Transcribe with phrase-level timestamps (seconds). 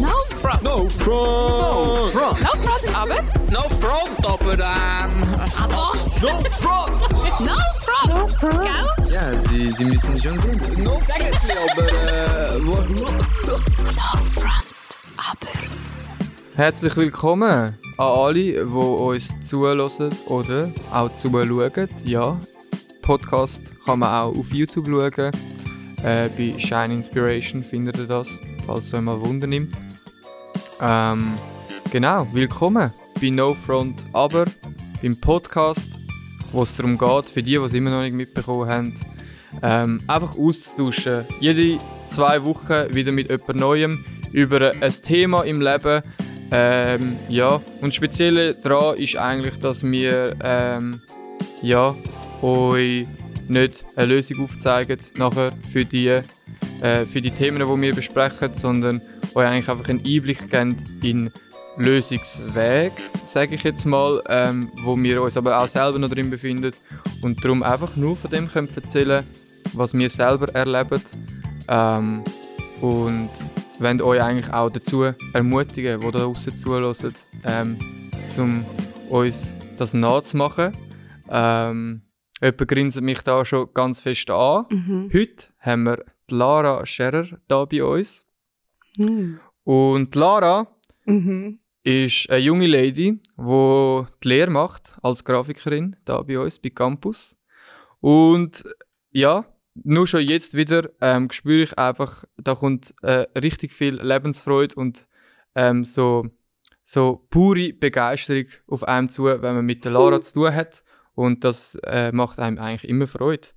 [0.00, 0.62] No front.
[0.62, 1.06] No front!
[1.06, 2.42] No front!
[2.42, 3.22] No front, aber.
[3.50, 5.24] No front, aber ähm...
[5.58, 5.74] Aber.
[5.74, 7.00] No front!
[7.40, 8.08] No front.
[8.08, 8.64] No front.
[8.64, 9.12] Gell?
[9.12, 12.66] Ja, Sie, Sie müssen schon sehen, das ist no Eigentlich, aber äh...
[12.66, 15.52] Wo, No front, aber.
[16.56, 21.88] Herzlich willkommen an alle, die uns zuhören oder auch zuschauen.
[22.04, 22.38] Ja,
[23.00, 25.30] Podcast kann man auch auf YouTube schauen.
[26.02, 29.76] Äh, bei Shine Inspiration findet ihr das, falls es euch mal Wunder nimmt.
[30.80, 31.34] Ähm,
[31.92, 34.46] genau, willkommen bei No Front, aber
[35.00, 36.00] beim Podcast,
[36.50, 38.94] wo es darum geht, für die, die es immer noch nicht mitbekommen haben,
[39.62, 41.26] ähm, einfach auszutauschen.
[41.40, 46.02] Jede zwei Wochen wieder mit jemand Neuem über ein Thema im Leben.
[46.50, 51.00] Ähm, ja, und das Spezielle daran ist eigentlich, dass wir ähm,
[51.62, 51.94] ja,
[52.42, 53.06] euch
[53.48, 56.08] nicht eine Lösung aufzeigen nachher für die,
[56.80, 59.00] äh, für die Themen, die wir besprechen, sondern
[59.34, 61.30] euch eigentlich einfach einen Einblick geben in
[61.76, 62.92] Lösungsweg,
[63.24, 66.72] sage ich jetzt mal, ähm, wo wir uns aber auch selber noch drin befinden
[67.22, 69.24] und darum einfach nur von dem können erzählen,
[69.74, 71.02] was wir selber erleben
[71.68, 72.24] ähm,
[72.80, 73.30] und
[73.78, 77.78] wollen euch eigentlich auch dazu ermutigen, die da draussen zuhören, ähm,
[78.38, 78.64] um
[79.10, 80.72] uns das nachzumachen.
[81.28, 82.02] Ähm,
[82.40, 84.66] jemand grinset mich da schon ganz fest an.
[84.70, 85.10] Mhm.
[85.12, 88.26] Heute haben wir die Lara Scherer da bei uns.
[88.96, 89.40] Mhm.
[89.64, 90.68] Und Lara
[91.06, 91.60] Mhm.
[91.84, 97.36] ist eine junge Lady, die die Lehre macht als Grafikerin da bei uns, bei Campus.
[98.00, 98.64] Und
[99.10, 99.44] ja,
[99.84, 105.06] nur schon jetzt wieder ähm, spüre ich einfach, da kommt äh, richtig viel Lebensfreude und
[105.54, 106.26] ähm, so,
[106.82, 110.82] so pure Begeisterung auf einem zu, wenn man mit der Lara zu tun hat.
[111.16, 113.48] Und das äh, macht einem eigentlich immer Freude.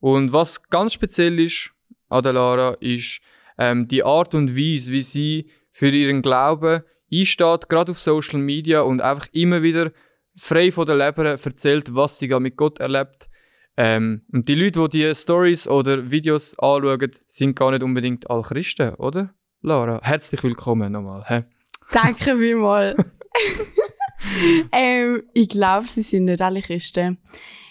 [0.00, 1.70] Und was ganz speziell ist
[2.08, 3.20] an der Lara, ist
[3.58, 6.82] ähm, die Art und Weise, wie sie für ihren Glauben
[7.12, 9.92] einsteht, gerade auf Social Media und einfach immer wieder
[10.36, 13.28] frei von der Leber erzählt, was sie mit Gott erlebt.
[13.76, 18.42] Ähm, und die Leute, die die Stories oder Videos anschauen, sind gar nicht unbedingt alle
[18.42, 19.34] Christen, oder?
[19.60, 21.24] Lara, herzlich willkommen nochmal.
[21.26, 21.44] Hä?
[21.92, 22.96] Danke vielmals.
[24.72, 27.18] ähm, ich glaube, sie sind nicht alle Christen.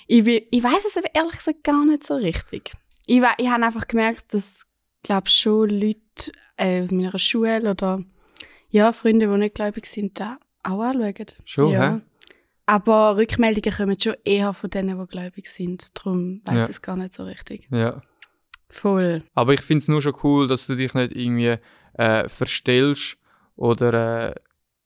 [0.08, 2.72] Ich, will- ich weiß es aber ehrlich gesagt gar nicht so richtig.
[3.06, 4.66] Ich, ich habe einfach gemerkt, dass,
[5.02, 8.03] glaube schon Leute äh, aus meiner Schule oder
[8.69, 11.25] ja, Freunde, die nicht gläubig sind, da auch anschauen.
[11.46, 11.96] Schon, ja.
[11.96, 12.02] hä?
[12.66, 15.88] Aber Rückmeldungen kommen schon eher von denen, die gläubig sind.
[15.97, 16.64] Darum weiß Ja.
[16.64, 17.68] ich es gar nicht so richtig.
[17.72, 18.02] Ja.
[18.70, 19.24] Voll.
[19.35, 21.58] Aber ich finde es nur schon cool, dass du dich nicht irgendwie
[21.96, 23.18] äh, verstellst
[23.56, 24.35] oder äh,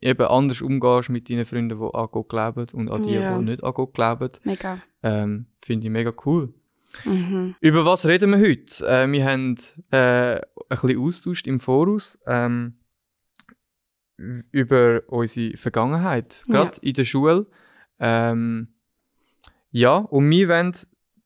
[0.01, 3.37] eben anders umgehst mit deinen Freunden, die an Gott glauben und an die, Ja.
[3.37, 4.29] die nicht an Gott glauben.
[4.43, 4.79] Mega.
[5.03, 6.53] Ähm, finde ich mega cool.
[7.05, 7.55] Mhm.
[7.59, 8.85] Über was reden wir heute?
[8.87, 9.55] Äh, wir haben
[9.91, 12.75] äh, ein bisschen austauscht im Voraus ähm,
[14.51, 17.47] über unsere Vergangenheit, gerade in der Schule.
[17.99, 18.69] Ähm,
[19.71, 20.73] ja, und wir wollen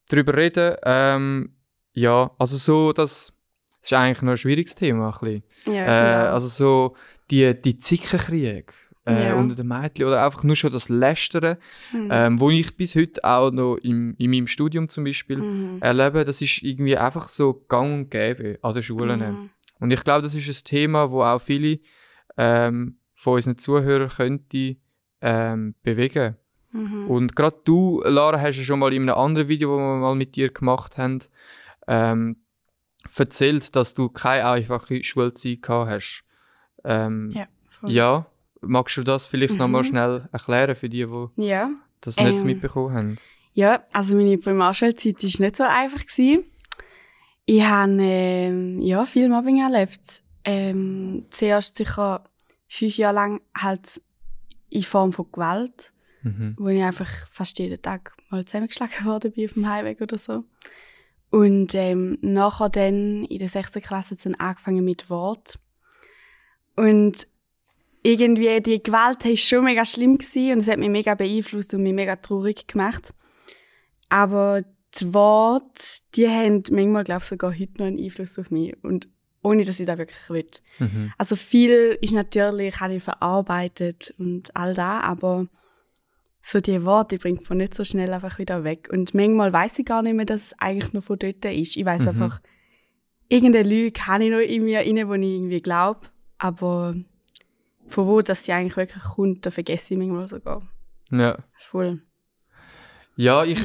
[0.09, 1.55] darüber reden, ähm,
[1.93, 3.33] ja, also so, das,
[3.81, 5.07] das ist eigentlich noch ein schwieriges Thema.
[5.07, 5.43] Ein bisschen.
[5.75, 6.33] Ja, Äh, genau.
[6.33, 6.95] also so
[7.29, 8.65] die, die Zickenkriege
[9.07, 9.35] äh, Ja.
[9.35, 11.57] unter den Mädchen oder einfach nur schon das Lästern,
[11.91, 12.07] Mhm.
[12.11, 15.77] ähm, wo ich bis heute auch noch im, in meinem Studium zum Beispiel Mhm.
[15.81, 19.19] erlebe, das ist irgendwie einfach so gang und gäbe an den Schulen.
[19.19, 19.49] Mhm.
[19.79, 21.79] Und ich glaube, das ist ein Thema, wo auch viele
[22.37, 24.75] ähm, von unseren Zuhörern könnte
[25.21, 26.35] ähm, bewegen.
[26.71, 27.07] Mhm.
[27.07, 30.15] Und gerade du, Lara, hast ja schon mal in einem anderen Video, das wir mal
[30.15, 31.19] mit dir gemacht haben,
[31.87, 32.37] ähm,
[33.15, 36.23] erzählt, dass du keine einfache Schulzeit gehabt hast.
[36.83, 37.47] Ähm, Ja,
[37.87, 38.25] ja,
[38.61, 39.85] magst du das vielleicht noch mal Mhm.
[39.85, 41.71] schnell erklären für die, die Ja.
[42.01, 43.15] das nicht Ähm, mitbekommen haben?
[43.53, 45.99] Ja, also meine Primarschulzeit war nicht so einfach.
[46.05, 46.45] Gewesen.
[47.45, 50.23] Ich habe ähm, ja, viel Mobbing erlebt.
[50.43, 52.23] Ähm, zuerst sicher
[52.67, 54.01] fünf Jahre lang halt
[54.69, 55.91] in Form von Gewalt,
[56.23, 56.55] Mhm.
[56.57, 58.93] wo ich einfach fast jeden Tag mal zusammengeschlagen
[59.33, 60.45] bin auf dem Heimweg oder so.
[61.31, 65.59] Und ähm, nachher dann in der sechsten Klasse hat's dann angefangen mit Wort.
[66.75, 67.25] Und
[68.03, 71.83] irgendwie die Gewalt war schon mega schlimm gewesen und es hat mich mega beeinflusst und
[71.83, 73.13] mich mega traurig gemacht.
[74.09, 74.63] Aber
[74.99, 75.81] die Worte,
[76.15, 78.75] die haben manchmal, glaube ich, sogar heute noch einen Einfluss auf mich.
[78.83, 79.07] Und
[79.41, 80.47] ohne, dass ich das wirklich will.
[80.79, 81.13] Mhm.
[81.17, 85.47] Also viel ist natürlich, habe ich verarbeitet und all das, aber
[86.43, 88.89] so die Worte, die bringt man nicht so schnell einfach wieder weg.
[88.91, 91.77] Und manchmal weiß ich gar nicht mehr, dass es eigentlich noch von dort ist.
[91.77, 92.07] Ich weiß Mhm.
[92.09, 92.41] einfach,
[93.29, 96.01] irgendeine Lüge habe ich noch in mir rein, wo ich irgendwie glaube,
[96.39, 96.95] aber
[97.87, 100.61] von wo das sie eigentlich wirklich kommt, da vergesse ich manchmal sogar.
[101.11, 101.37] Ja.
[101.59, 102.01] Voll.
[103.17, 103.59] Ja, ich.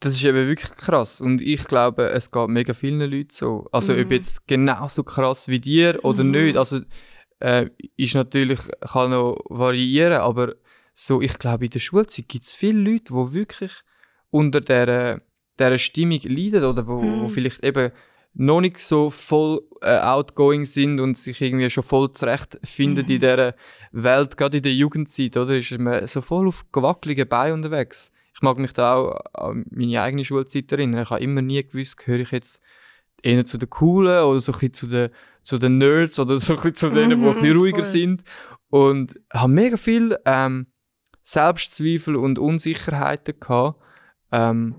[0.00, 1.20] das ist eben wirklich krass.
[1.20, 3.68] Und ich glaube, es geht mega vielen Leuten so.
[3.70, 4.12] Also, ob Mhm.
[4.12, 6.30] jetzt genauso krass wie dir oder Mhm.
[6.32, 6.56] nicht.
[6.56, 6.80] Also,
[7.38, 10.54] äh, ist natürlich, kann noch variieren, aber
[10.92, 13.72] so, ich glaube, in der Schulzeit gibt es viele Leute, die wirklich
[14.30, 15.20] unter dieser,
[15.58, 17.28] dieser Stimmung leiden oder wo, wo Mhm.
[17.30, 17.92] vielleicht eben
[18.34, 23.12] noch nicht so voll äh, outgoing sind und sich irgendwie schon voll zurechtfinden Mhm.
[23.12, 23.54] in dieser
[23.92, 25.56] Welt, gerade in der Jugendzeit, oder?
[25.58, 28.10] Ist man so voll auf gewackeligen Beinen unterwegs.
[28.34, 31.02] Ich mag mich da auch an meine eigene Schulzeit erinnern.
[31.02, 32.62] Ich habe immer nie gewusst, gehöre ich jetzt
[33.22, 35.10] eher zu den Coolen oder so ein bisschen zu den,
[35.42, 37.92] zu den Nerds oder so ein bisschen zu denen, die ein bisschen Mhm, ruhiger voll.
[37.92, 38.24] sind.
[38.70, 40.66] Und habe mega viel ähm,
[41.22, 43.80] Selbstzweifel und Unsicherheiten gehabt,
[44.32, 44.74] ähm,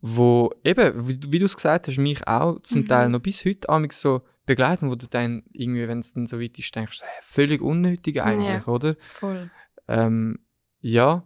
[0.00, 2.88] wo eben, wie, du- wie du es gesagt hast, mich auch zum Mhm.
[2.88, 6.40] Teil noch bis heute amig so begleiten, wo du dann irgendwie, wenn es dann so
[6.40, 8.96] weit ist, denkst, völlig unnötig eigentlich, oder?
[9.10, 9.50] Voll.
[9.88, 10.40] Ähm,
[10.80, 11.24] ja.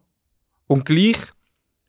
[0.66, 1.16] Und gleich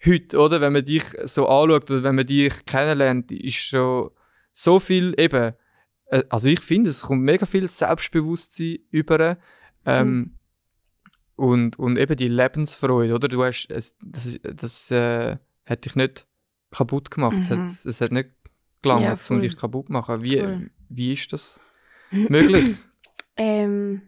[0.05, 4.11] heute, oder, wenn man dich so anschaut oder wenn man dich kennenlernt, ist schon
[4.53, 5.53] so viel eben,
[6.05, 9.37] äh, also ich finde, es kommt mega viel Selbstbewusstsein über
[9.85, 10.36] ähm,
[11.37, 13.29] und, und eben die Lebensfreude, oder?
[13.29, 16.27] Du hast, es, das, das äh, hat dich nicht
[16.71, 17.61] kaputt gemacht, es, Mhm.
[17.61, 18.29] hat, es hat nicht
[18.81, 19.39] gelangt, Ja, um voll.
[19.39, 20.21] dich kaputt zu machen.
[20.23, 20.69] Wie, Voll.
[20.89, 21.61] wie ist das
[22.11, 22.75] möglich?
[23.37, 24.01] Ähm,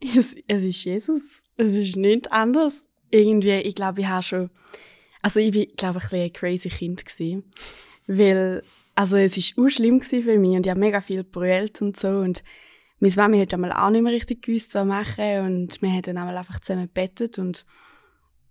[0.00, 1.42] es, es ist Jesus.
[1.56, 2.84] Es ist nicht anders.
[3.10, 4.50] Irgendwie, ich glaube, ich habe schon.
[5.22, 7.04] Also, ich bin, glaube ich, ein, ein crazy Kind.
[7.04, 7.44] Gewesen,
[8.06, 8.62] weil,
[8.94, 12.08] also, es war auch schlimm für mich und ich habe mega viel brüllt und so.
[12.08, 12.42] Und
[13.00, 15.40] meine Mami hat einmal auch nicht mehr richtig gewusst, was machen.
[15.40, 17.38] Und wir haben dann einmal einfach zusammen gebettet.
[17.38, 17.64] Und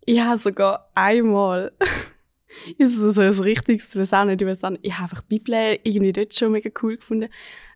[0.05, 1.71] ich habe sogar einmal.
[2.77, 5.03] ist so so ein richtiges, ich weiß auch nicht, ich weiß auch nicht, ich habe
[5.03, 7.25] einfach die Bibel irgendwie dort schon mega cool gefunden.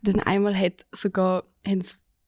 [0.04, 1.84] Und dann einmal hat sogar, haben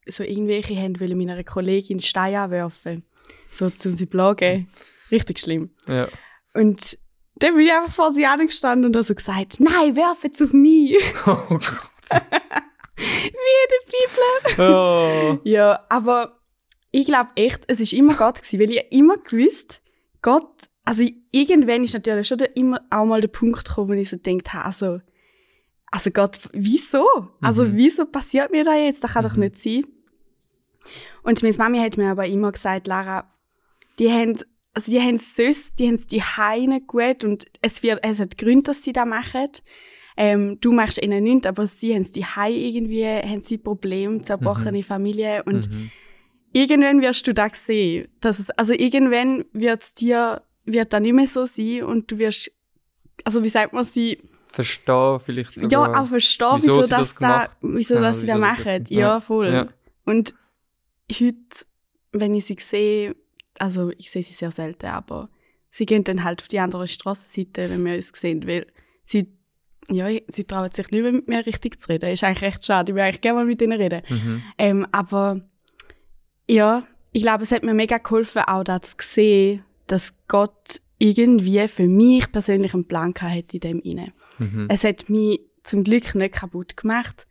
[0.08, 3.04] so irgendwelche haben wollen meiner Kollegin Steine anwerfen.
[3.50, 4.68] So, zum sie plagen.
[5.10, 5.70] Richtig schlimm.
[5.88, 6.08] ja.
[6.54, 6.98] Und
[7.38, 10.52] dann bin ich einfach vor sie angestanden und habe so gesagt, nein, werf jetzt auf
[10.52, 10.96] mich.
[11.26, 11.72] Oh Gott.
[12.96, 13.30] Wie
[13.70, 14.74] der Bibel.
[14.74, 15.38] Oh.
[15.44, 16.40] Ja, aber
[16.90, 19.82] ich glaube echt, es ist immer Gott gewesen, weil ich immer gewusst,
[20.22, 20.48] Gott,
[20.84, 24.16] also irgendwann ist natürlich schon der, immer auch mal der Punkt gekommen, wo ich so
[24.16, 25.00] habe, also,
[25.90, 27.06] also Gott, wieso?
[27.42, 27.76] Also Mhm.
[27.76, 29.04] wieso passiert mir das jetzt?
[29.04, 29.40] Das kann doch Mhm.
[29.40, 29.84] nicht sein.
[31.22, 33.30] Und meine Mami hat mir aber immer gesagt, Lara,
[33.98, 34.38] die haben,
[34.74, 38.20] also die haben es sonst, die haben es die Heine gut und es wird, es
[38.20, 39.48] hat Gründe, dass sie das machen.
[40.16, 45.42] Ähm, du machst ihnen nichts, aber sie haben die irgendwie, haben sie Probleme, zerbrochene Familie
[45.44, 45.90] und Mhm.
[46.52, 48.08] irgendwann wirst du das sehen.
[48.20, 52.18] Dass es, also irgendwann wird es dir, wird da nicht mehr so sein und du
[52.18, 52.50] wirst,
[53.24, 54.18] also wie sagt man sie,
[54.52, 55.92] Verstehen vielleicht sogar.
[55.92, 58.84] ja, auch verstehen, wieso wieso, sie das das da, wieso Ja, das sie da machen.
[58.88, 59.20] Ja, ja.
[59.20, 59.52] voll.
[59.52, 59.68] Ja.
[60.06, 60.34] Und
[61.12, 61.66] heute,
[62.12, 63.16] wenn ich sie sehe,
[63.58, 65.28] also ich sehe sie sehr selten, aber
[65.68, 68.66] sie gehen dann halt auf die andere Straßenseite, wenn wir uns sehen, weil
[69.04, 69.35] sie,
[69.90, 72.10] ja, sie trauen sich nicht mehr mit mir richtig zu reden.
[72.10, 74.02] Ist eigentlich recht schade, ich will eigentlich gerne mal mit ihnen reden.
[74.08, 74.42] Mhm.
[74.58, 75.40] Ähm, aber
[76.48, 81.68] ja, ich glaube, es hat mir mega geholfen, auch das zu sehen, dass Gott irgendwie
[81.68, 84.12] für mich persönlich einen Plan hat in dem inne.
[84.38, 84.66] Mhm.
[84.68, 87.26] Es hat mich zum Glück nicht kaputt gemacht.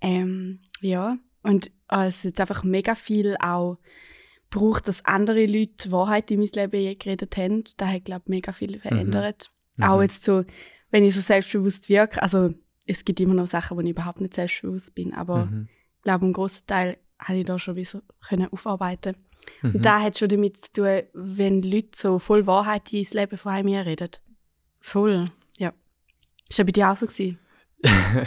[0.00, 3.78] Ähm, ja, und äh, es hat einfach mega viel auch
[4.50, 7.64] gebraucht, dass andere Leute Wahrheit in mein Leben je geredet haben.
[7.76, 9.50] Das hat, glaube ich, mega viel verändert.
[9.76, 9.84] Mhm.
[9.84, 10.44] Auch jetzt so,
[10.90, 12.54] wenn ich so selbstbewusst wirke, also
[12.86, 15.68] es gibt immer noch Sachen, wo ich überhaupt nicht selbstbewusst bin, aber Mhm.
[15.96, 19.16] ich glaube, einen grossen Teil habe ich da schon wieder können aufarbeiten
[19.62, 19.76] Mhm.
[19.76, 23.52] Und das hat schon damit zu tun, wenn Leute so voll Wahrheit ins Leben von
[23.52, 24.10] einem reden.
[24.80, 25.72] Voll, ja.
[26.50, 27.38] Ist ja bei dir auch so gewesen?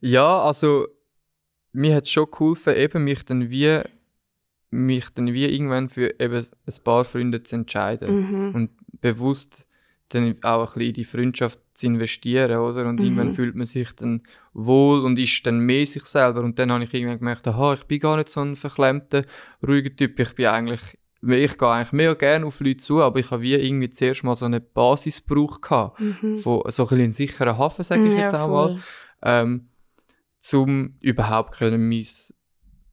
[0.00, 0.86] ja, also
[1.72, 3.82] mir hat es schon geholfen, eben mich dann wie
[4.70, 8.16] mich dann wie irgendwann für eben ein paar Freunde zu entscheiden
[8.48, 8.54] Mhm.
[8.54, 9.65] und bewusst
[10.10, 12.86] dann auch ein bisschen in die Freundschaft zu investieren, oder?
[12.88, 13.04] Und Mhm.
[13.04, 14.22] irgendwann fühlt man sich dann
[14.52, 16.40] wohl und ist dann mehr sich selber.
[16.40, 19.24] Und dann habe ich irgendwann gemerkt, aha, ich bin gar nicht so ein verklemmter,
[19.66, 20.18] ruhiger Typ.
[20.20, 20.80] Ich bin eigentlich,
[21.22, 24.36] ich gehe eigentlich mehr gerne auf Leute zu, aber ich habe wie irgendwie zuerst mal
[24.36, 25.68] so eine Basis gebraucht.
[25.98, 26.36] Mhm.
[26.36, 28.80] Von so ein bisschen einen sicheren Hafen, sage ich Ja, jetzt auch mal voll.
[29.22, 29.68] ähm,
[30.38, 32.04] zum überhaupt können mein,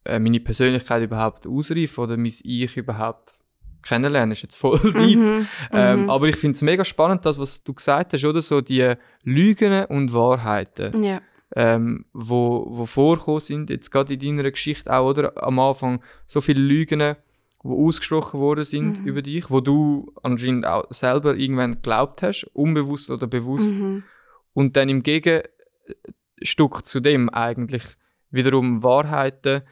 [0.04, 3.34] äh, meine Persönlichkeit überhaupt ausreifen oder mein Ich überhaupt
[3.84, 4.32] kennenlernen.
[4.32, 5.18] Ist jetzt voll deep.
[5.18, 5.46] Mhm.
[5.72, 6.10] Ähm, Mhm.
[6.10, 8.42] aber ich finde es mega spannend, das, was du gesagt hast, oder?
[8.42, 11.20] So die Lügen und Wahrheiten, Ja.
[11.54, 15.42] ähm, wo, wo vorgekommen sind, jetzt gerade in deiner Geschichte auch, oder?
[15.42, 17.14] Am Anfang so viele Lügen,
[17.62, 19.06] wo ausgesprochen worden sind Mhm.
[19.06, 24.02] über dich, wo du anscheinend auch selber irgendwann geglaubt hast, unbewusst oder bewusst Mhm.
[24.52, 27.82] und dann im Gegenstück zu dem eigentlich
[28.30, 29.62] wiederum Wahrheiten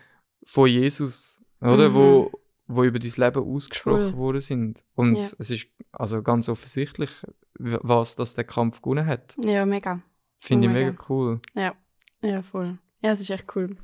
[0.44, 1.90] von Jesus, oder?
[1.90, 1.94] Mhm.
[1.94, 2.30] Wo,
[2.74, 4.16] wo über dein Leben ausgesprochen Cool.
[4.16, 4.82] worden sind.
[4.94, 5.22] Und Ja.
[5.38, 7.10] es ist also ganz offensichtlich,
[7.58, 9.34] was das der Kampf gewonnen hat.
[9.44, 10.00] Ja, mega.
[10.40, 11.40] Finde Oh ich mega cool.
[11.54, 11.74] Ja,
[12.22, 12.78] ja, voll.
[13.02, 13.76] Ja, es ist echt cool,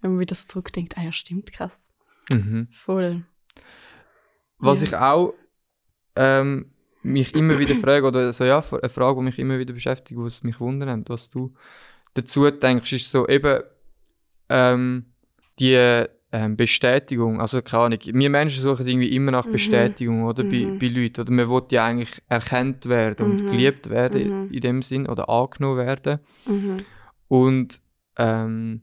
[0.00, 0.96] wenn man wieder so zurückdenkt.
[0.96, 1.90] Ah ja, stimmt, krass.
[2.32, 2.68] Mhm.
[2.72, 3.24] Voll.
[4.58, 4.86] Was Ja.
[4.88, 5.34] ich auch
[6.16, 6.72] ähm,
[7.02, 10.42] mich immer wieder frage, oder so ja, eine Frage, die mich immer wieder beschäftigt, was
[10.42, 11.54] mich wundert, was du
[12.14, 13.62] dazu denkst, ist so eben
[14.48, 15.12] ähm,
[15.58, 16.04] die
[16.36, 17.40] ähm, Bestätigung.
[17.40, 19.52] Also keine Ahnung, wir Menschen suchen irgendwie immer nach Mhm.
[19.52, 20.44] Bestätigung, oder?
[20.44, 20.78] Bei, Mhm.
[20.78, 21.20] bei Leuten.
[21.22, 23.46] Oder man will ja eigentlich erkannt werden und Mhm.
[23.46, 24.50] geliebt werden Mhm.
[24.52, 26.20] in dem Sinn oder angenommen werden.
[26.46, 26.76] Mhm.
[27.28, 27.80] Und
[28.18, 28.82] ähm,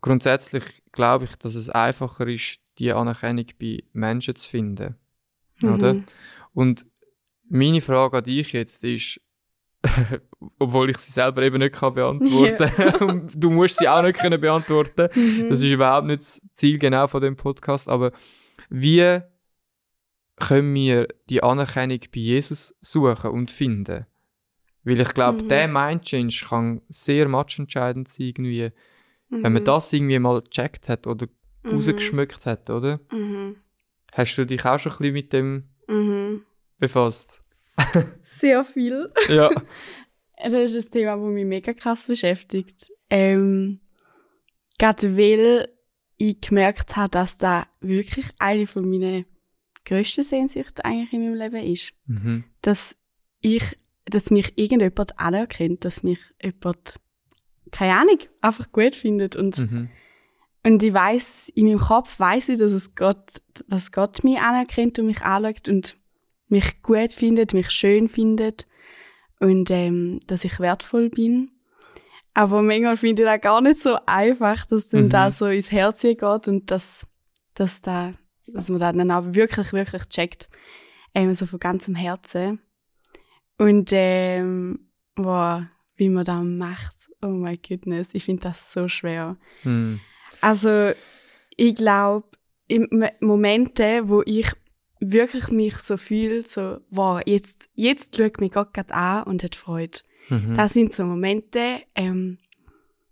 [0.00, 4.96] grundsätzlich glaube ich, dass es einfacher ist, die Anerkennung bei Menschen zu finden.
[5.62, 5.94] Oder?
[5.94, 6.04] Mhm.
[6.54, 6.86] Und
[7.48, 9.20] meine Frage an dich jetzt ist,
[10.58, 14.40] obwohl ich sie selber eben nicht kann beantworten und du musst sie auch nicht können
[14.40, 15.08] beantworten.
[15.14, 15.48] Mhm.
[15.50, 17.88] Das ist überhaupt nicht das Ziel genau von dem Podcast.
[17.88, 18.12] Aber
[18.70, 19.20] wie
[20.36, 24.06] können wir die Anerkennung bei Jesus suchen und finden?
[24.84, 25.48] Weil ich glaube, Mhm.
[25.48, 28.70] der Mind-Change kann sehr matchentscheidend sein, irgendwie,
[29.28, 29.64] wenn man Mhm.
[29.64, 31.26] das irgendwie mal gecheckt hat oder
[31.62, 31.70] Mhm.
[31.74, 32.98] rausgeschmückt hat, oder?
[33.12, 33.56] Mhm.
[34.12, 36.42] Hast du dich auch schon ein bisschen mit dem Mhm.
[36.78, 37.41] befasst?
[38.22, 39.10] Sehr viel.
[39.28, 39.50] Ja.
[40.44, 42.90] Das ist ein Thema, das mich mega krass beschäftigt.
[43.10, 43.78] Ähm,
[44.76, 45.68] gerade weil
[46.16, 49.24] ich gemerkt habe, dass da wirklich eine von meinen
[49.84, 51.92] grössten Sehnsüchte eigentlich in meinem Leben ist.
[52.06, 52.42] mhm.
[52.60, 52.96] Dass
[53.40, 56.98] ich, dass mich irgendjemand anerkennt, dass mich jemand,
[57.70, 59.90] keine Ahnung, einfach gut findet und Mhm.
[60.64, 64.98] und ich weiß in meinem Kopf weiß ich, dass es Gott, dass Gott mich anerkennt
[64.98, 65.96] und mich anschaut und
[66.52, 68.68] mich gut findet, mich schön findet
[69.40, 71.50] und ähm, dass ich wertvoll bin.
[72.34, 75.08] Aber manchmal finde ich das gar nicht so einfach, dass dann Mhm.
[75.10, 77.06] da so ins Herz geht und dass,
[77.54, 78.14] dass, da,
[78.46, 80.48] dass man das dann auch wirklich, wirklich checkt.
[81.14, 82.60] Ähm, so von ganzem Herzen.
[83.58, 85.62] Und ähm, wow,
[85.96, 86.96] wie man das macht.
[87.20, 89.36] Oh my goodness, ich finde das so schwer.
[89.64, 90.00] Mhm.
[90.40, 90.92] Also,
[91.56, 92.26] ich glaube,
[93.20, 94.50] Momente, wo ich
[95.10, 99.56] wirklich mich so fühle, so, wow, jetzt, jetzt schaut mich Gott gerade an und hat
[99.56, 99.98] Freude.
[100.28, 100.54] Mhm.
[100.54, 102.38] Das sind so Momente, ähm,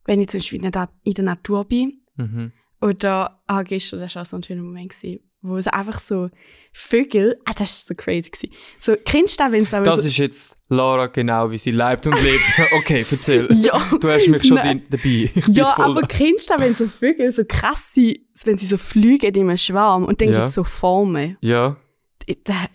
[0.05, 2.53] wenn ich zum Beispiel in der, in der Natur bin Mhm.
[2.83, 6.29] oder, ah, gestern, das war auch so ein schöner Moment, gewesen, wo es einfach so
[6.73, 8.53] Vögel, ah, das ist so crazy gewesen.
[8.79, 11.71] So, kennst du das, wenn es aber Das so, ist jetzt Lara genau, wie sie
[11.73, 12.43] lebt und lebt.
[12.73, 13.49] okay, erzähl.
[13.51, 14.83] ja, Du hast mich schon Nein.
[14.89, 15.31] dabei.
[15.35, 18.77] Ich Ja, aber kennst du das, wenn so Vögel so krass sind, wenn sie so
[18.77, 20.35] fliegen in einem Schwarm und dann Ja.
[20.37, 21.37] gibt es so Formen?
[21.41, 21.77] Ja.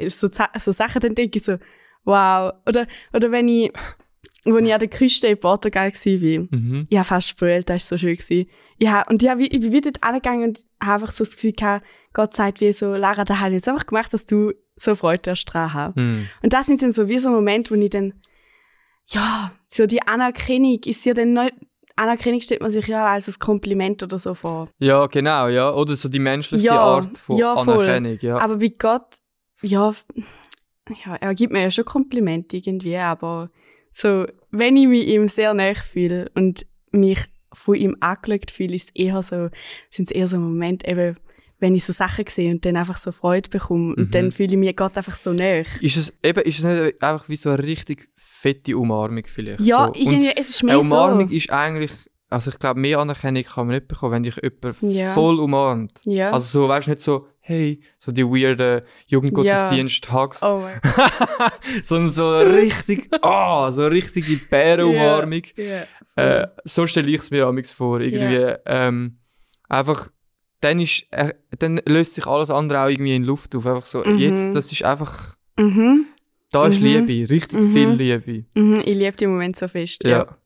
[0.10, 0.28] So,
[0.60, 1.58] so Sachen, dann denke ich so,
[2.04, 2.52] wow.
[2.68, 3.72] Oder, oder wenn ich,
[4.44, 6.88] wo ich an der Küste in Portugal war, Mhm.
[6.90, 8.18] ich habe fast gespült, das war so schön.
[8.18, 8.50] Gewesen.
[8.78, 11.86] Ja, und hab, wie- ich bin wieder angegangen und habe einfach so das Gefühl gehabt,
[12.14, 15.30] Gott sagt wie so, Lara, da habe ich jetzt einfach gemacht, dass du so Freude
[15.30, 15.96] erst dran hast.
[15.96, 16.28] Mhm.
[16.42, 18.14] Und das sind dann so wie so Momente, wo ich dann,
[19.10, 21.54] ja, so die Anerkennung ist ja dann nicht,
[21.96, 24.70] Anerkennung stellt man sich ja als ein Kompliment oder so vor.
[24.80, 25.74] Ja, genau, ja.
[25.74, 27.54] Oder so die menschliche Ja, Art von ja.
[27.54, 28.18] Anerkennung.
[28.20, 28.38] Ja.
[28.40, 29.16] Aber bei Gott,
[29.62, 29.94] ja,
[31.06, 33.50] ja, er gibt mir ja schon Komplimente irgendwie, aber
[33.90, 37.24] so, wenn ich mich ihm sehr nahe fühle und mich
[37.56, 39.50] von ihm angeschaut fühle, ist eher so,
[39.90, 41.18] sind es eher so Momente eben,
[41.60, 43.94] wenn ich so Sachen sehe und dann einfach so Freude bekomme Mhm.
[43.98, 45.66] und dann fühle ich mich Gott einfach so nahe.
[45.82, 49.62] Ist es eben, ist es nicht einfach wie so eine richtig fette Umarmung vielleicht?
[49.62, 49.94] Ja, so.
[50.00, 51.36] irgendwie, es ist mehr eine Umarmung so.
[51.36, 51.92] ist eigentlich,
[52.30, 55.14] also ich glaube, mehr Anerkennung kann man nicht bekommen, wenn dich jemand Ja.
[55.14, 56.00] voll umarmt.
[56.06, 56.32] Ja.
[56.32, 60.80] Also so, weißt du, nicht so, hey, so die weirden Jugendgottesdienst-Hugs, oh mein
[61.84, 65.44] sondern so richtig, ah, so richtige Bärenumarmung.
[65.56, 65.84] Ja.
[66.16, 68.00] Äh, so stelle ich es mir amigs vor.
[68.02, 69.20] Irgendwie, ähm,
[69.70, 70.10] einfach,
[70.62, 73.66] dann, ist, äh, dann löst sich alles andere auch irgendwie in Luft auf.
[73.68, 74.18] Einfach so, Mhm.
[74.18, 76.08] jetzt, das ist einfach, Mhm.
[76.52, 76.86] da ist Mhm.
[77.08, 77.74] Liebe, richtig Mhm.
[77.74, 78.46] viel Liebe.
[78.56, 78.80] Mhm.
[78.86, 80.04] Ich liebe die Moment so fest.
[80.04, 80.38] Ja, Ja.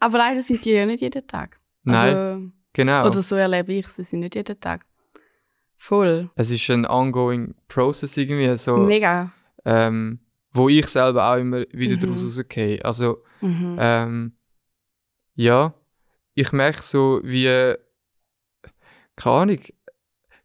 [0.00, 1.58] Aber leider sind die ja nicht jeden Tag.
[1.82, 2.42] nein, Also,
[2.74, 3.06] genau.
[3.06, 4.84] Oder so erlebe ich sie, sind nicht jeden Tag.
[5.76, 6.30] Voll.
[6.36, 9.32] es ist ein ongoing process irgendwie, so, Mega.
[9.64, 10.20] ähm,
[10.52, 12.00] wo ich selber auch immer wieder Mhm.
[12.00, 12.84] daraus rausgehe.
[12.84, 13.76] Also, Mhm.
[13.80, 14.32] ähm,
[15.34, 15.74] ja,
[16.34, 17.74] ich merke so, wie,
[19.16, 19.58] keine Ahnung,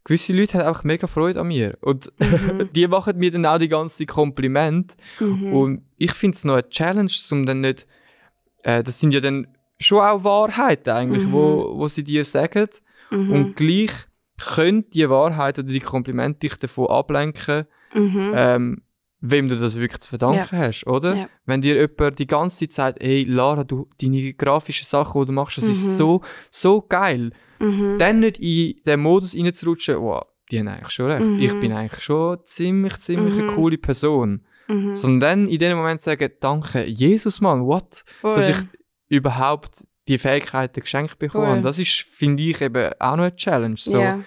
[0.04, 1.78] gewisse Leute haben einfach mega Freude an mir.
[1.80, 2.18] Und Mhm.
[2.74, 4.96] die machen mir dann auch die ganze Kompliment.
[5.20, 5.52] Mhm.
[5.52, 7.86] Und ich finde es noch eine Challenge, um dann nicht,
[8.62, 9.46] äh, das sind ja dann
[9.80, 11.32] schon auch Wahrheiten eigentlich, Mhm.
[11.32, 12.68] wo, wo sie dir sagen.
[13.10, 13.30] Mhm.
[13.30, 13.90] Und gleich
[14.40, 18.32] können die Wahrheit oder die Komplimente dich davon ablenken, Mhm.
[18.34, 18.82] ähm,
[19.20, 21.14] wem du das wirklich zu verdanken hast, oder?
[21.14, 21.28] Ja.
[21.44, 25.32] Wenn dir jemand die ganze Zeit sagt, hey Lara, du, deine grafischen Sachen, die du
[25.32, 25.96] machst, das ist Mhm.
[25.96, 26.20] so,
[26.50, 27.98] so geil, Mhm.
[27.98, 31.28] dann nicht in den Modus reinzurutschen, wow, die haben eigentlich schon recht.
[31.28, 31.38] Mhm.
[31.38, 33.48] Ich bin eigentlich schon ziemlich, ziemlich eine Mhm.
[33.54, 34.42] coole Person.
[34.68, 34.94] Mhm.
[34.94, 38.04] Sondern dann in dem Moment sagen, danke, Jesus, Mann, what?
[38.20, 38.34] Voll.
[38.36, 38.56] Dass ich
[39.08, 41.46] überhaupt die Fähigkeiten geschenkt bekomme.
[41.46, 41.56] Voll.
[41.56, 43.76] Und das ist, finde ich, eben auch noch eine Challenge.
[43.76, 44.20] So, ja,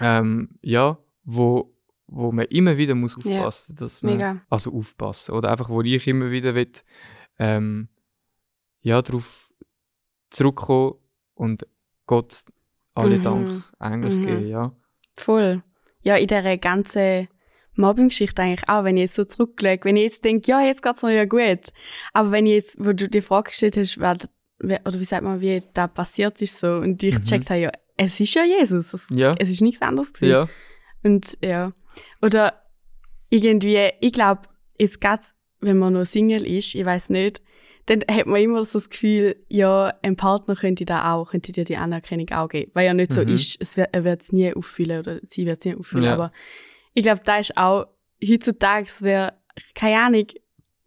[0.00, 1.74] ähm, ja, wo,
[2.06, 4.40] wo man immer wieder muss aufpassen dass man, mega.
[4.48, 6.70] also aufpassen, oder einfach, wo ich immer wieder will,
[7.38, 7.88] ähm,
[8.80, 9.52] ja, darauf
[10.30, 10.94] zurückkommen
[11.34, 11.66] und
[12.06, 12.44] Gott
[12.94, 13.22] alle Mhm.
[13.22, 14.26] Dank eigentlich Mhm.
[14.26, 14.72] geben, ja.
[15.16, 15.62] Voll.
[16.02, 17.28] Ja, in dieser ganzen
[17.74, 21.02] Mobbing-Geschichte eigentlich auch, wenn ich jetzt so zurücklege, wenn ich jetzt denke, ja, jetzt geht's
[21.02, 21.72] noch ja gut.
[22.12, 24.18] Aber wenn ich jetzt, wo du die Frage gestellt hast, wer,
[24.62, 27.22] oder wie sagt man, wie da passiert ist so, und ich Mhm.
[27.24, 28.92] gecheckt habe, ja, es ist ja Jesus.
[28.94, 30.30] Es, Ja, es ist nichts anderes gewesen.
[30.30, 30.48] ja,
[31.04, 31.72] Und ja.
[32.22, 32.54] Oder
[33.30, 34.42] irgendwie, ich glaube,
[34.78, 35.22] jetzt gerade,
[35.60, 37.42] wenn man noch Single ist, ich weiß nicht,
[37.86, 41.64] dann hat man immer so das Gefühl, ja, ein Partner könnte da auch, könnte dir
[41.64, 42.70] die Anerkennung auch geben.
[42.74, 43.28] Weil ja nicht so Mhm.
[43.28, 46.04] ist, es wird, er wird es nie auffüllen oder sie wird es nie auffüllen.
[46.04, 46.12] Ja.
[46.14, 46.32] Aber
[46.94, 47.86] ich glaube, da ist auch,
[48.22, 49.34] heutzutage, es wäre,
[49.74, 50.26] keine Ahnung,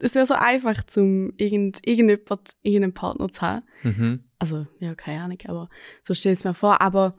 [0.01, 3.63] es wäre so einfach, zum irgend, irgendjemand, irgendeinen Partner zu haben.
[3.83, 4.23] mhm.
[4.39, 5.69] Also, ja, keine Ahnung, aber
[6.03, 6.81] so stelle ich es mir vor.
[6.81, 7.13] Aber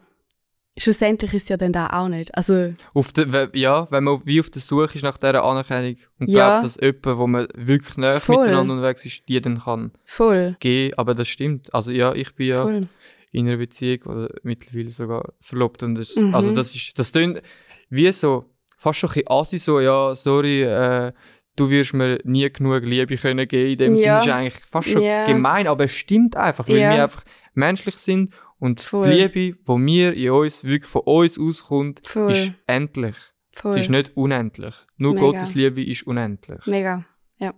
[0.79, 2.35] schlussendlich ist es ja dann da auch nicht.
[2.35, 6.31] Also, Auf we- ja, wenn man wie auf der Suche ist nach dieser Anerkennung und
[6.31, 6.61] Ja.
[6.61, 10.57] glaubt, dass jemand, wo man wirklich näher miteinander unterwegs ist, die dann kann voll.
[10.61, 11.73] gehen, aber das stimmt.
[11.75, 12.89] Also ja, ich bin ja Voll.
[13.33, 16.35] in einer Beziehung oder mittlerweile sogar verlobt und das, Mhm.
[16.35, 17.43] also das ist, das tönt
[17.91, 18.47] wie so,
[18.79, 21.13] fast schon ein bisschen assi so, ja, sorry, äh,
[21.57, 23.99] du wirst mir nie genug Liebe können geben, in dem Ja.
[23.99, 25.27] Sinne ist eigentlich fast schon Ja.
[25.27, 26.95] gemein, aber es stimmt einfach, weil Ja.
[26.95, 29.11] wir einfach menschlich sind und Voll.
[29.11, 32.33] die Liebe, die mir in uns, wirklich von uns auskommt, Voll.
[32.33, 33.17] ist endlich.
[33.53, 33.73] Voll.
[33.73, 34.75] Sie ist nicht unendlich.
[34.97, 35.27] Nur Mega.
[35.27, 36.65] Gottes Liebe ist unendlich.
[36.67, 37.05] Mega.
[37.39, 37.53] Ja.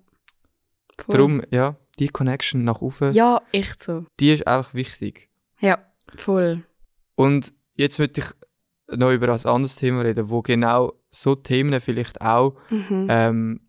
[0.99, 1.15] Voll.
[1.17, 4.05] Darum, ja, die Connection nach oben, Ja, echt so.
[4.19, 5.29] die ist einfach wichtig.
[5.61, 5.79] Ja,
[6.17, 6.65] voll.
[7.15, 8.27] Und jetzt möchte ich
[8.99, 13.07] noch über ein anderes Thema reden, wo genau so Themen vielleicht auch Mhm.
[13.09, 13.61] ähm,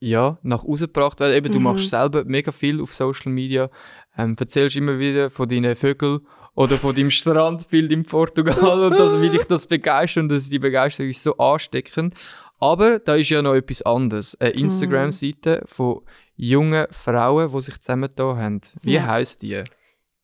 [0.00, 1.36] ja, nach außen gebracht werden.
[1.36, 1.64] Eben, du Mhm.
[1.64, 3.70] machst selber mega viel auf Social Media,
[4.16, 6.20] ähm, erzählst immer wieder von deinen Vögeln
[6.54, 10.58] oder von deinem Strandbild in Portugal und das, wie dich das begeistert und das, die
[10.58, 12.14] Begeisterung ist so ansteckend.
[12.58, 14.38] Aber da ist ja noch etwas anderes.
[14.40, 14.58] Eine Mhm.
[14.64, 16.00] Instagram-Seite von
[16.36, 18.60] jungen Frauen, die sich zusammengetan haben.
[18.82, 19.06] Wie Ja.
[19.06, 19.62] heisst die?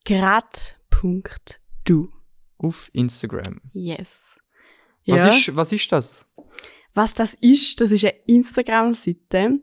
[0.06, 2.08] Grad.du.
[2.58, 3.60] Auf Instagram.
[3.74, 4.38] Yes.
[5.06, 5.28] Was, ja.
[5.28, 6.25] ist, was ist das?
[6.96, 9.60] Was das ist, das ist eine Instagram-Seite.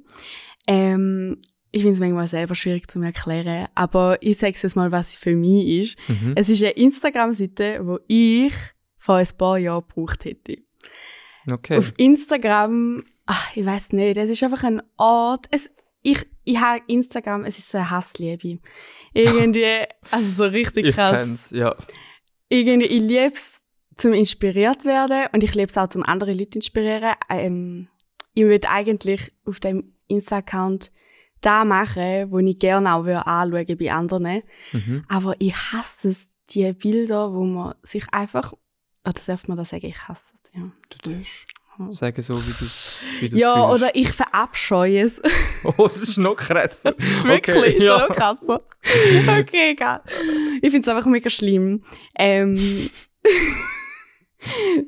[0.67, 1.41] Ähm,
[1.71, 5.09] ich finde es manchmal selber schwierig zu erklären, aber ich sage es jetzt mal, was
[5.09, 5.97] sie für mich ist.
[6.07, 6.33] Mhm.
[6.35, 8.53] Es ist eine Instagram-Seite, wo ich
[8.99, 10.59] vor ein paar Jahren gebraucht hätte.
[11.51, 11.77] Okay.
[11.77, 15.47] Auf Instagram, ach, ich weiß nicht, es ist einfach ein Ort.
[15.49, 18.59] Es, ich, ich habe Instagram, es ist so eine Hassliebe.
[19.15, 21.17] Irgendwie, also so richtig Ich krass.
[21.17, 21.75] kenn's, ja.
[22.49, 23.62] Irgendwie, ich liebe es,
[23.97, 27.13] zum inspiriert werden und ich liebe es auch, zum andere Leute inspirieren.
[27.29, 27.87] Ähm,
[28.33, 30.91] ich würde eigentlich auf dem Insta-Account
[31.41, 34.43] da machen, wo ich gerne auch anschauen bei anderen.
[34.71, 35.05] Mhm.
[35.09, 38.53] Aber ich hasse es, die Bilder, wo man sich einfach,
[39.05, 40.71] oder darf man das sagen, ich hasse es, ja.
[40.89, 43.83] Du darfst sagen so, wie du es wie du's Ja, fühlst.
[43.83, 45.21] oder ich verabscheue es.
[45.77, 46.93] Oh, das ist noch krasser.
[47.23, 47.99] Wirklich, Okay, ist ja.
[47.99, 48.61] schon krasser.
[49.39, 50.01] Okay, egal.
[50.61, 51.83] Ich finde es einfach mega schlimm.
[52.19, 52.89] Ähm,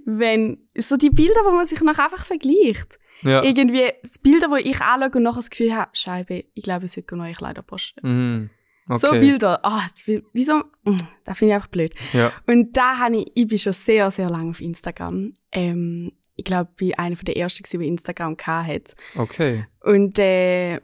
[0.06, 3.00] wenn so die Bilder, wo man sich noch einfach vergleicht.
[3.22, 3.44] Ja.
[3.44, 6.92] Irgendwie das Bilder, wo ich anschaue und nachher das Gefühl habe, Scheibe, ich glaube, ich
[6.92, 8.02] sollte neue Kleider posten.
[8.04, 8.50] Mhm.
[8.88, 9.00] Okay.
[9.00, 10.58] So Bilder, ah, wie- wieso?
[10.84, 11.96] Mm, Das finde ich einfach blöd.
[12.14, 12.32] Ja.
[12.46, 15.34] Und da habe ich, ich bin schon sehr, sehr lange auf Instagram.
[15.52, 18.94] Ähm, ich glaube, ich war einer der ersten, die Instagram hatte.
[19.16, 19.66] Okay.
[19.82, 20.82] Und äh,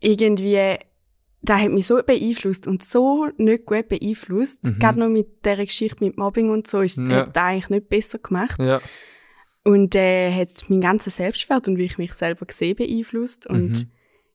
[0.00, 0.78] irgendwie,
[1.42, 4.64] da hat mich so beeinflusst und so nicht gut beeinflusst.
[4.64, 4.78] Mhm.
[4.78, 7.26] Gerade noch mit der Geschichte mit Mobbing und so, ist Ja.
[7.26, 8.60] hat das eigentlich nicht besser gemacht.
[8.60, 8.80] Ja.
[9.64, 13.46] Und äh, hat mein ganzes Selbstwert und wie ich mich selber gesehen beeinflusst.
[13.46, 13.90] Und Mhm.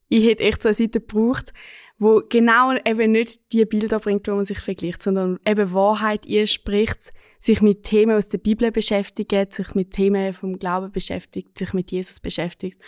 [0.10, 1.54] ich hätte echt so eine Seite gebraucht,
[1.98, 6.46] wo genau eben nicht die Bilder bringt, wo man sich vergleicht, sondern eben Wahrheit ihr
[6.46, 11.74] spricht, sich mit Themen aus der Bibel beschäftigt, sich mit Themen vom Glauben beschäftigt, sich
[11.74, 12.80] mit Jesus beschäftigt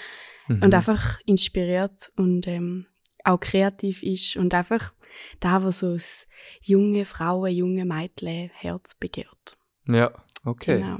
[0.47, 0.63] Mhm.
[0.63, 2.85] und einfach inspiriert und ähm,
[3.27, 4.93] auch kreativ ist und einfach
[5.39, 6.27] da, wo so das
[6.61, 9.57] junge Frauen, junge Mädchen Herz begehrt.
[9.87, 10.11] Ja.
[10.43, 10.79] Okay.
[10.79, 10.99] Genau.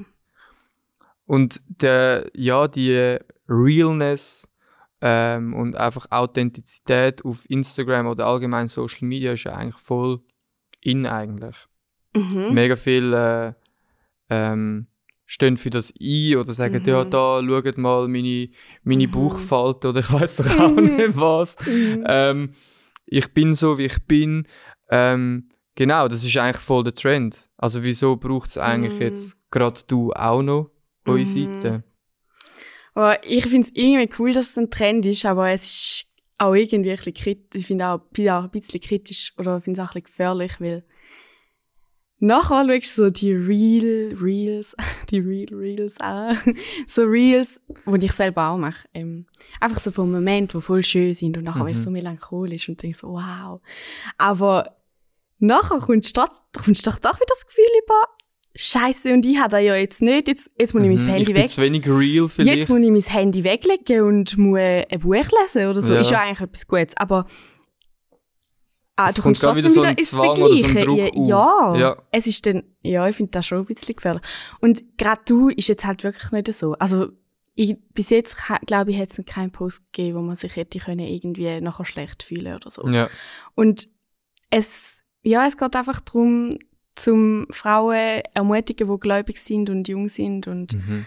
[1.26, 4.50] Und der, ja, die Realness
[5.02, 10.22] ähm, und einfach Authentizität auf Instagram oder allgemein Social Media ist ja eigentlich voll
[10.82, 11.56] in eigentlich.
[12.16, 12.54] Mhm.
[12.54, 13.54] Mega viel äh,
[14.30, 14.88] ähm,
[15.28, 16.90] stehen für das ein oder sagen, Mhm.
[16.90, 18.50] ja, da, schaut mal meine,
[18.84, 19.12] meine Mhm.
[19.12, 20.84] Bauchfalte oder ich weiß doch auch Mhm.
[20.96, 21.58] nicht was.
[21.68, 22.04] Mhm.
[22.08, 22.54] Ähm,
[23.06, 24.48] ich bin so, wie ich bin.
[24.90, 27.50] Ähm, genau, das ist eigentlich voll der Trend.
[27.58, 29.06] Also wieso braucht es eigentlich Mhm.
[29.06, 30.72] jetzt gerade du auch noch
[31.06, 31.26] eure.
[31.26, 31.84] Seite?
[32.94, 36.06] Aber ich finde es irgendwie cool, dass es ein Trend ist, aber es ist
[36.40, 37.62] auch irgendwie ein bisschen kritisch.
[37.62, 40.54] Ich finde auch, bin auch ein bisschen kritisch oder finde es auch ein bisschen gefährlich,
[40.60, 40.84] weil
[42.20, 44.76] nachher schaust du so die Real Reels,
[45.10, 46.38] die Real Reels an,
[46.88, 48.88] so Reels, die ich selber auch mache.
[48.94, 49.26] Ähm,
[49.60, 51.68] einfach so von Momenten, die voll schön sind und nachher Mhm.
[51.68, 53.62] wirst du so melancholisch und denkst so, wow.
[54.18, 54.78] Aber
[55.40, 57.96] nachher kommst du, trotz- kommst du doch doch wieder das Gefühl über,
[58.60, 61.32] Scheiße, und ich habe da ja jetzt nicht, jetzt, jetzt muss ich mein Mhm, Handy
[61.32, 61.48] ich weg.
[61.48, 62.58] zu wenig real vielleicht.
[62.58, 65.94] Jetzt muss ich mein Handy weglegen und muss ein Buch lesen oder so.
[65.94, 66.00] Ja.
[66.00, 66.98] Ist ja eigentlich etwas Gutes.
[66.98, 67.28] Aber
[68.98, 70.86] ah, du kommst trotzdem wieder so wieder ins Zwang so Vergleichen.
[70.86, 71.76] Druck ja, ja.
[71.76, 71.98] Ja.
[72.12, 74.24] Es ist dann, ja, ich finde das schon ein bisschen gefährlich.
[74.60, 76.74] Und gerade du ist jetzt halt wirklich nicht so.
[76.74, 77.10] Also,
[77.56, 80.78] ich, bis jetzt, glaube ich, hätte es noch keinen Post gegeben, wo man sich hätte
[80.80, 82.88] können irgendwie nachher schlecht fühlen oder so.
[82.88, 83.10] Ja.
[83.56, 83.88] Und
[84.50, 86.60] es, ja, es geht einfach darum,
[86.96, 91.06] zum Frauen ermutigen, die gläubig sind und jung sind und Mhm.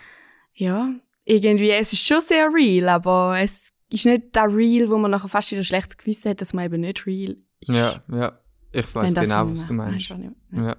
[0.54, 0.92] ja,
[1.24, 5.28] irgendwie, es ist schon sehr real, aber es ist nicht der real, wo man nachher
[5.28, 7.68] fast wieder ein schlechtes Gewissen hat, dass man eben nicht real ist.
[7.68, 8.38] ja, ja.
[8.72, 10.10] Ich weiß genau, was du meinst.
[10.10, 10.36] Nicht.
[10.52, 10.76] Ja.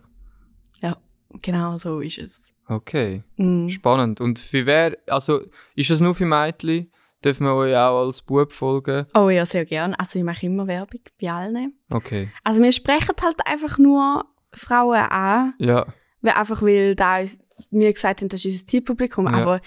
[1.42, 2.48] Genau so ist es.
[2.68, 3.24] Okay.
[3.38, 3.70] Mhm.
[3.70, 4.20] Spannend.
[4.22, 5.42] Und für wer, also
[5.76, 6.92] ist das nur für Mädchen?
[7.24, 9.06] Dürfen wir euch auch als Bub folgen?
[9.14, 9.94] Oh ja, sehr gern.
[9.94, 11.74] Also ich mache immer Werbung bei allen.
[11.90, 12.32] Okay.
[12.44, 15.86] Also wir sprechen halt einfach nur Frauen an, Ja.
[16.22, 19.34] weil einfach weil da ist, mir gesagt haben, das ist unser Zielpublikum, Ja.
[19.34, 19.62] aber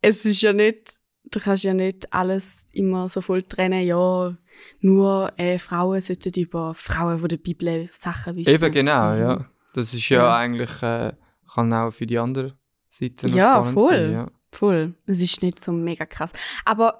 [0.00, 4.36] es ist ja nicht, du kannst ja nicht alles immer so voll trennen, ja,
[4.80, 8.50] nur äh, Frauen sollten über Frauen, die der Bibel Sachen wissen.
[8.50, 9.20] Eben genau, Mhm.
[9.20, 9.44] ja.
[9.74, 10.36] Das ist ja, Ja.
[10.36, 11.12] eigentlich, äh,
[11.52, 12.56] kann auch für die andere
[12.88, 13.88] Seite noch Ja, voll.
[13.96, 14.12] sein.
[14.12, 14.30] Ja.
[14.52, 14.94] Voll.
[15.06, 16.32] Es ist nicht so mega krass.
[16.64, 16.98] Aber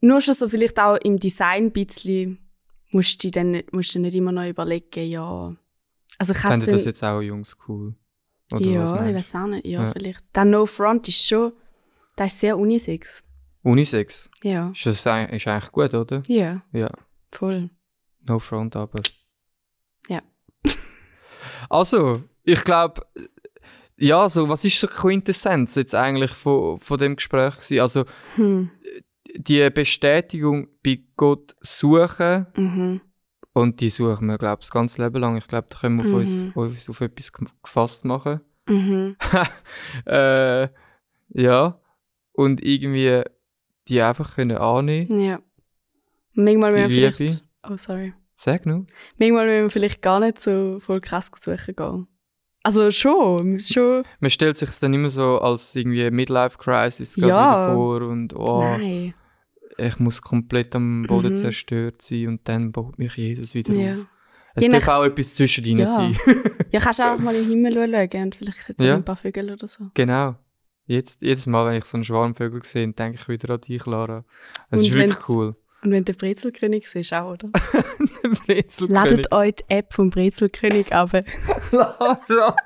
[0.00, 2.38] nur schon so vielleicht auch im Design ein bisschen
[2.90, 5.54] musst du dann nicht, musst du nicht immer noch überlegen, ja.
[6.18, 7.94] Also kannst du das jetzt auch Jungs cool?
[8.52, 9.66] Oder Ja, ich weiß auch nicht.
[9.66, 9.92] Ja, Ja.
[9.92, 10.24] vielleicht.
[10.32, 11.52] Dann No Front ist schon,
[12.16, 13.22] das ist sehr unisex.
[13.68, 14.30] Unisex.
[14.42, 14.70] Ja.
[14.70, 16.22] Ist das eigentlich, ist eigentlich gut, oder?
[16.26, 16.90] Ja, Ja.
[17.32, 17.70] voll.
[18.26, 19.00] No front aber.
[20.08, 20.20] Ja.
[21.70, 23.02] Also, ich glaube,
[23.96, 27.80] ja, so, was ist so Quintessenz jetzt eigentlich von, von dem Gespräch gewesen?
[27.80, 28.04] Also,
[28.36, 28.70] Hm.
[29.36, 33.00] die Bestätigung bei Gott suchen Mhm.
[33.52, 35.36] und die suchen wir, glaube ich, das ganze Leben lang.
[35.36, 36.52] Ich glaube, da können wir auf Mhm.
[36.54, 38.40] uns, uns auf etwas ge- gefasst machen.
[38.68, 39.16] Mhm.
[40.06, 40.68] äh,
[41.30, 41.80] ja.
[42.32, 43.22] Und irgendwie
[43.88, 45.18] die einfach können annehmen.
[45.20, 45.40] Ja.
[46.34, 47.12] Manchmal müssen wir Liebe.
[47.12, 47.44] vielleicht.
[47.68, 48.12] Oh, sorry.
[48.36, 48.86] Sag nur.
[49.18, 52.06] Manchmal müssen wir vielleicht gar nicht so voll krass suchen gehen.
[52.62, 54.02] Also schon, schon.
[54.20, 57.26] Man stellt sich dann immer so als irgendwie Midlife-Crisis Ja.
[57.26, 59.14] wieder vor und oh, Nein.
[59.78, 61.34] ich muss komplett am Boden Mhm.
[61.36, 63.94] zerstört sein und dann baut mich Jesus wieder Ja.
[63.94, 64.06] auf.
[64.54, 65.86] Es Je darf auch etwas zwischendrin Ja.
[65.86, 66.16] sein.
[66.70, 67.74] Ja, kannst du auch mal in den Himmel
[68.10, 68.94] schauen und vielleicht hat es Ja.
[68.96, 69.86] ein paar Vögel oder so.
[69.94, 70.34] genau.
[70.88, 73.84] Jetzt, jedes Mal, wenn ich so einen Schwarm Vögel sehe, denke ich wieder an dich,
[73.84, 74.24] Lara.
[74.70, 75.54] Es ist wirklich cool.
[75.82, 77.50] Und wenn der Brezelkönig siehst, auch, oder?
[78.46, 78.88] Brezelkönig.
[78.88, 81.12] Ladet euch die App vom Brezelkönig ab.
[81.70, 82.56] Lara.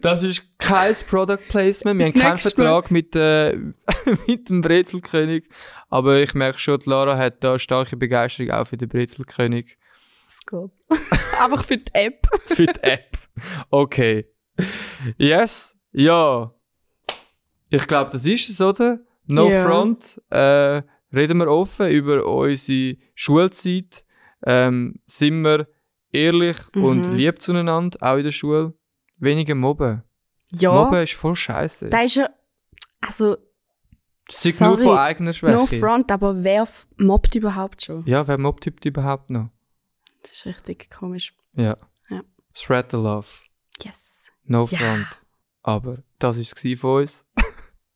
[0.00, 2.00] Das ist kein Product Placement.
[2.00, 3.56] Wir Das haben keinen Vertrag mit, äh,
[4.26, 5.48] mit dem Brezelkönig.
[5.88, 9.78] Aber ich merke schon, Lara hat da starke Begeisterung auch für den Brezelkönig.
[10.26, 10.98] Das geht.
[11.40, 12.26] Einfach für die App.
[12.44, 13.16] Für die App.
[13.70, 14.26] Okay.
[15.16, 15.76] Yes.
[15.92, 16.53] Ja.
[17.76, 19.00] Ich glaube, das ist es, oder?
[19.26, 19.64] No Ja.
[19.66, 20.20] front.
[20.30, 20.82] Äh,
[21.12, 24.04] reden wir offen über unsere Schulzeit.
[24.46, 25.66] Ähm, sind wir
[26.12, 27.14] ehrlich und Mhm.
[27.14, 28.74] lieb zueinander, auch in der Schule.
[29.16, 30.02] Weniger mobben.
[30.52, 30.72] Ja.
[30.72, 31.88] Mobben ist voll scheiße.
[31.90, 32.28] Da ist ja.
[33.00, 33.36] Also,
[34.28, 35.54] ist nur von eigener Schwäche.
[35.56, 36.66] no front, aber wer
[36.98, 38.04] mobbt überhaupt schon?
[38.06, 39.48] Ja, wer mobbt überhaupt noch?
[40.22, 41.34] Das ist richtig komisch.
[41.54, 41.76] Ja.
[42.10, 42.22] Ja.
[42.54, 43.26] Spread the love.
[43.82, 44.24] Yes.
[44.44, 44.78] No Ja.
[44.78, 45.06] front.
[45.62, 47.24] Aber das war es von uns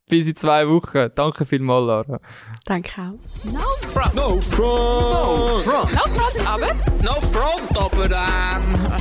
[0.08, 1.10] bis in zwei Wochen.
[1.14, 2.20] Danke vielmals, Lara.
[2.64, 3.44] Danke auch.
[3.44, 3.60] No
[3.92, 4.14] front.
[4.14, 4.58] No front.
[4.58, 5.94] No front.
[5.94, 6.74] No front, aber?
[7.02, 8.12] No front, aber ähm...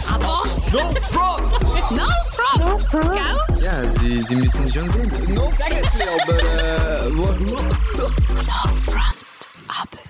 [0.09, 0.43] Aber?
[0.73, 1.51] No front.
[1.91, 2.59] no front.
[2.59, 3.19] No front.
[3.57, 3.63] Gell?
[3.63, 6.39] Ja, sie, sie müssen schon sehen, äh, no front, aber...
[6.39, 7.25] Äh, no
[8.85, 10.06] front, aber...